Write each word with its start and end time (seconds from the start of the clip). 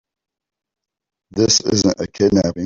This 1.29 1.59
isn't 1.61 1.99
a 2.01 2.07
kidnapping. 2.07 2.53